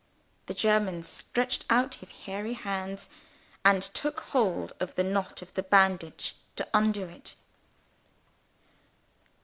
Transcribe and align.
The 0.47 0.55
German 0.55 1.03
stretched 1.03 1.63
out 1.69 1.93
his 2.01 2.11
hairy 2.25 2.53
hands, 2.53 3.07
and 3.63 3.83
took 3.83 4.19
hold 4.21 4.73
of 4.79 4.95
the 4.95 5.03
knot 5.03 5.43
of 5.43 5.53
the 5.53 5.61
bandage 5.61 6.35
to 6.55 6.67
undo 6.73 7.05
it. 7.05 7.35